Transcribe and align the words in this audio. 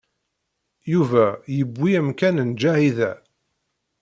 Yuba 0.91 1.25
yewwi 1.55 1.91
amkan 1.99 2.37
n 2.47 2.49
Ǧahida. 2.61 3.11